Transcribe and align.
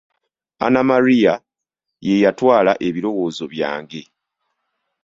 Anna 0.65 0.81
Maria 0.89 1.33
ye 2.05 2.13
yatwala 2.23 2.71
ebirowoozo 2.87 3.43
byange. 3.53 4.01